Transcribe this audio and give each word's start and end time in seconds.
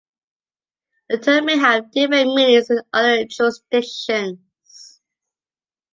The 1.11 1.19
term 1.19 1.45
may 1.45 1.57
have 1.59 1.91
different 1.91 2.33
meanings 2.33 2.71
in 2.71 2.81
other 2.91 3.23
jurisdictions. 3.25 4.99